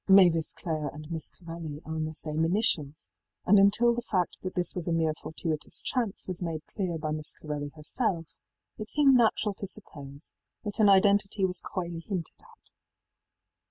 ëMavis 0.09 0.55
Clareí 0.55 0.91
and 0.95 1.11
Marie 1.11 1.21
Corelli 1.37 1.81
own 1.85 2.05
the 2.05 2.15
same 2.15 2.43
initials, 2.43 3.11
and 3.45 3.59
until 3.59 3.93
the 3.93 4.01
fact 4.01 4.39
that 4.41 4.55
this 4.55 4.73
was 4.73 4.87
a 4.87 4.91
mere 4.91 5.13
fortuitous 5.13 5.79
chance 5.79 6.27
was 6.27 6.41
made 6.41 6.65
clear 6.65 6.97
by 6.97 7.11
Miss 7.11 7.35
Corelli 7.37 7.69
herself 7.75 8.25
it 8.79 8.89
seemed 8.89 9.13
natural 9.13 9.53
to 9.53 9.67
suppose 9.67 10.33
that 10.63 10.79
an 10.79 10.89
identity 10.89 11.45
was 11.45 11.61
coyly 11.61 11.99
hinted 12.03 12.33
at. 12.41 12.71